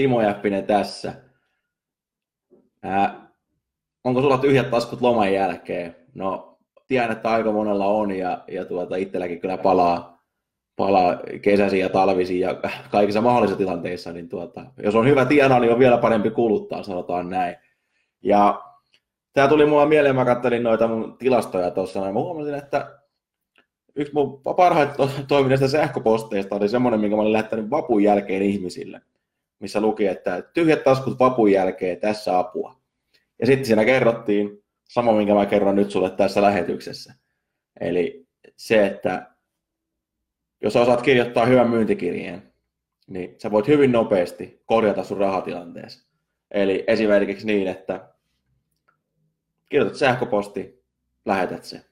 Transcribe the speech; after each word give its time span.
Timo 0.00 0.22
Jäppinen 0.22 0.66
tässä. 0.66 1.12
Ää, 2.82 3.30
onko 4.04 4.20
sulla 4.20 4.38
tyhjät 4.38 4.70
taskut 4.70 5.00
loman 5.00 5.32
jälkeen? 5.32 5.96
No, 6.14 6.58
tiedän, 6.86 7.12
että 7.12 7.30
aika 7.30 7.52
monella 7.52 7.86
on 7.86 8.10
ja, 8.10 8.44
ja 8.48 8.64
tuota, 8.64 8.96
itselläkin 8.96 9.40
kyllä 9.40 9.58
palaa, 9.58 10.22
palaa 10.76 11.20
kesäisiin 11.42 11.80
ja 11.80 11.88
talvisiin 11.88 12.40
ja 12.40 12.54
kaikissa 12.90 13.20
mahdollisissa 13.20 13.58
tilanteissa, 13.58 14.12
niin 14.12 14.28
tuota, 14.28 14.66
jos 14.82 14.94
on 14.94 15.06
hyvä 15.06 15.24
tiena, 15.24 15.58
niin 15.58 15.72
on 15.72 15.78
vielä 15.78 15.98
parempi 15.98 16.30
kuluttaa, 16.30 16.82
sanotaan 16.82 17.30
näin. 17.30 17.56
Ja 18.22 18.62
tämä 19.32 19.48
tuli 19.48 19.66
mulla 19.66 19.86
mieleen, 19.86 20.16
mä 20.16 20.24
kattelin 20.24 20.62
noita 20.62 20.88
mun 20.88 21.18
tilastoja 21.18 21.70
tuossa, 21.70 22.06
ja 22.06 22.12
mä 22.12 22.20
huomasin, 22.20 22.54
että 22.54 23.00
yksi 23.96 24.14
mun 24.14 24.40
parhaita 24.56 24.94
to- 24.94 25.10
toimineista 25.28 25.68
sähköposteista 25.68 26.56
oli 26.56 26.68
semmoinen, 26.68 27.00
minkä 27.00 27.16
mä 27.16 27.22
olin 27.22 27.32
lähettänyt 27.32 27.70
vapun 27.70 28.02
jälkeen 28.02 28.42
ihmisille, 28.42 29.00
missä 29.60 29.80
luki, 29.80 30.06
että 30.06 30.42
tyhjät 30.42 30.84
taskut 30.84 31.18
vapun 31.18 31.52
jälkeen, 31.52 32.00
tässä 32.00 32.38
apua. 32.38 32.80
Ja 33.38 33.46
sitten 33.46 33.64
siinä 33.64 33.84
kerrottiin 33.84 34.64
sama, 34.88 35.12
minkä 35.12 35.34
mä 35.34 35.46
kerron 35.46 35.76
nyt 35.76 35.90
sulle 35.90 36.10
tässä 36.10 36.42
lähetyksessä. 36.42 37.14
Eli 37.80 38.26
se, 38.56 38.86
että 38.86 39.30
jos 40.62 40.76
osaat 40.76 41.02
kirjoittaa 41.02 41.46
hyvän 41.46 41.70
myyntikirjeen, 41.70 42.52
niin 43.06 43.34
sä 43.38 43.50
voit 43.50 43.68
hyvin 43.68 43.92
nopeasti 43.92 44.62
korjata 44.66 45.04
sun 45.04 45.18
rahatilanteessa. 45.18 46.08
Eli 46.50 46.84
esimerkiksi 46.86 47.46
niin, 47.46 47.68
että 47.68 48.08
kirjoitat 49.68 49.98
sähköposti, 49.98 50.84
lähetät 51.24 51.64
se. 51.64 51.84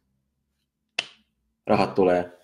Rahat 1.66 1.94
tulee 1.94 2.38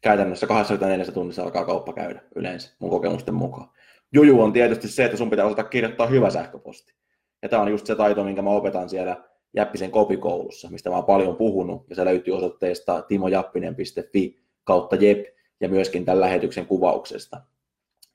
käytännössä 0.00 0.46
24 0.46 1.04
tunnissa 1.04 1.42
alkaa 1.42 1.64
kauppa 1.64 1.92
käydä 1.92 2.22
yleensä 2.34 2.76
mun 2.78 2.90
kokemusten 2.90 3.34
mukaan. 3.34 3.70
Juju 4.12 4.40
on 4.40 4.52
tietysti 4.52 4.88
se, 4.88 5.04
että 5.04 5.16
sun 5.16 5.30
pitää 5.30 5.46
osata 5.46 5.64
kirjoittaa 5.64 6.06
hyvä 6.06 6.30
sähköposti. 6.30 6.94
Ja 7.42 7.48
tämä 7.48 7.62
on 7.62 7.70
just 7.70 7.86
se 7.86 7.96
taito, 7.96 8.24
minkä 8.24 8.42
mä 8.42 8.50
opetan 8.50 8.88
siellä 8.88 9.24
Jäppisen 9.56 9.90
kopikoulussa, 9.90 10.70
mistä 10.70 10.90
mä 10.90 10.96
oon 10.96 11.04
paljon 11.04 11.36
puhunut, 11.36 11.86
ja 11.90 11.96
se 11.96 12.04
löytyy 12.04 12.36
osoitteesta 12.36 13.02
timojappinen.fi 13.02 14.42
kautta 14.64 14.96
jep, 14.96 15.26
ja 15.60 15.68
myöskin 15.68 16.04
tämän 16.04 16.20
lähetyksen 16.20 16.66
kuvauksesta. 16.66 17.40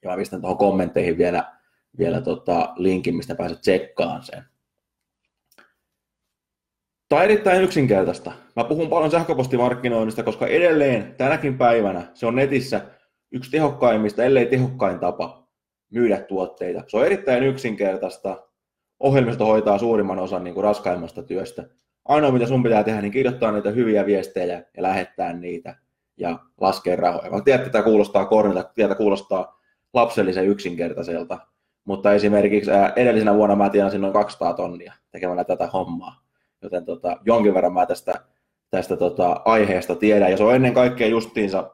Ja 0.03 0.09
mä 0.09 0.17
pistän 0.17 0.41
tuohon 0.41 0.57
kommentteihin 0.57 1.17
vielä, 1.17 1.53
vielä 1.97 2.21
tota 2.21 2.73
linkin, 2.77 3.15
mistä 3.15 3.35
pääset 3.35 3.61
tsekkaan 3.61 4.23
sen. 4.23 4.43
Tämä 7.09 7.19
on 7.19 7.25
erittäin 7.25 7.63
yksinkertaista. 7.63 8.31
Mä 8.55 8.63
puhun 8.63 8.89
paljon 8.89 9.11
sähköpostimarkkinoinnista, 9.11 10.23
koska 10.23 10.47
edelleen 10.47 11.15
tänäkin 11.17 11.57
päivänä 11.57 12.11
se 12.13 12.25
on 12.25 12.35
netissä 12.35 12.81
yksi 13.31 13.51
tehokkaimmista, 13.51 14.23
ellei 14.23 14.45
tehokkain 14.45 14.99
tapa 14.99 15.47
myydä 15.91 16.17
tuotteita. 16.17 16.83
Se 16.87 16.97
on 16.97 17.05
erittäin 17.05 17.43
yksinkertaista. 17.43 18.47
Ohjelmisto 18.99 19.45
hoitaa 19.45 19.77
suurimman 19.77 20.19
osan 20.19 20.43
niin 20.43 20.53
kuin 20.53 20.63
raskaimmasta 20.63 21.23
työstä. 21.23 21.63
Ainoa 22.05 22.31
mitä 22.31 22.47
sun 22.47 22.63
pitää 22.63 22.83
tehdä, 22.83 23.01
niin 23.01 23.11
kirjoittaa 23.11 23.51
niitä 23.51 23.71
hyviä 23.71 24.05
viestejä 24.05 24.63
ja 24.77 24.83
lähettää 24.83 25.33
niitä 25.33 25.75
ja 26.17 26.39
laskea 26.61 26.95
rahoja. 26.95 27.31
Mä 27.31 27.41
tiedän, 27.41 27.61
että 27.61 27.71
tämä 27.71 27.83
kuulostaa 27.83 28.25
kornilta, 28.25 28.71
tämä 28.75 28.95
kuulostaa 28.95 29.61
lapsellisen 29.93 30.47
yksinkertaiselta, 30.47 31.37
mutta 31.85 32.13
esimerkiksi 32.13 32.71
edellisenä 32.95 33.35
vuonna 33.35 33.55
mä 33.55 33.69
tienasin 33.69 34.01
noin 34.01 34.13
200 34.13 34.53
tonnia 34.53 34.93
tekemällä 35.11 35.43
tätä 35.43 35.67
hommaa 35.67 36.24
joten 36.65 36.85
tota, 36.85 37.17
jonkin 37.25 37.53
verran 37.53 37.73
mä 37.73 37.85
tästä, 37.85 38.13
tästä 38.69 38.97
tota, 38.97 39.41
aiheesta 39.45 39.95
tiedän, 39.95 40.31
ja 40.31 40.37
se 40.37 40.43
on 40.43 40.55
ennen 40.55 40.73
kaikkea 40.73 41.07
justiinsa, 41.07 41.71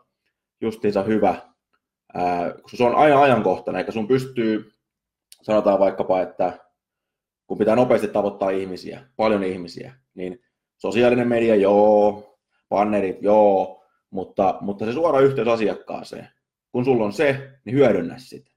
justiinsa 0.62 1.03
hyvä, 1.03 1.35
ää, 2.13 2.52
kun 2.52 2.78
se 2.78 2.84
on 2.84 2.96
aina 2.96 3.22
ajankohtainen, 3.22 3.79
eikä 3.79 3.91
sun 3.91 4.07
pystyy, 4.07 4.72
sanotaan 5.41 5.79
vaikkapa, 5.79 6.22
että 6.22 6.57
kun 7.47 7.57
pitää 7.57 7.75
nopeasti 7.75 8.07
tavoittaa 8.07 8.50
ihmisiä, 8.50 9.06
paljon 9.16 9.44
ihmisiä, 9.44 9.94
niin 10.13 10.40
sosiaalinen 10.78 11.28
media, 11.28 11.56
joo, 11.56 12.38
bannerit, 12.69 13.22
joo, 13.22 13.84
mutta, 14.09 14.58
mutta 14.62 14.85
se 14.85 14.94
suora 14.94 15.19
yhteys 15.19 15.47
asiakkaaseen, 15.47 16.28
kun 16.72 16.85
sulla 16.85 17.06
on 17.06 17.13
se, 17.13 17.52
niin 17.66 17.75
hyödynnä 17.75 18.18
sitä. 18.18 18.52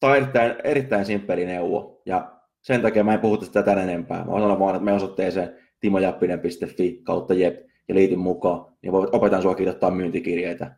Tämä 0.00 0.12
on 0.12 0.16
erittäin, 0.16 0.54
erittäin 0.64 1.04
simppeli 1.04 1.46
neuvo, 1.46 2.02
ja 2.06 2.35
sen 2.66 2.82
takia 2.82 3.04
mä 3.04 3.14
en 3.14 3.20
puhu 3.20 3.36
tästä 3.36 3.62
tämän 3.62 3.88
enempää. 3.88 4.24
Mä 4.24 4.32
sanon 4.32 4.58
vaan, 4.58 4.74
että 4.74 4.84
me 4.84 4.92
osoitteeseen 4.92 5.56
timojappinen.fi 5.80 7.00
kautta 7.02 7.34
jep 7.34 7.56
ja 7.88 7.94
liityn 7.94 8.18
mukaan, 8.18 8.72
niin 8.82 8.94
opetan 8.94 9.42
sua 9.42 9.54
kirjoittaa 9.54 9.90
myyntikirjeitä, 9.90 10.76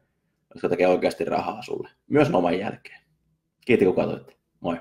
jotka 0.54 0.68
tekee 0.68 0.88
oikeasti 0.88 1.24
rahaa 1.24 1.62
sulle. 1.62 1.88
Myös 2.10 2.30
loman 2.30 2.58
jälkeen. 2.58 3.00
Kiitos 3.66 3.86
kun 3.86 3.94
katsoitte. 3.94 4.36
Moi. 4.60 4.76